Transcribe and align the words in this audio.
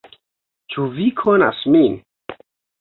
"Ĉu 0.75 0.87
vi 0.95 1.07
konas 1.21 1.63
min?" 1.77 2.03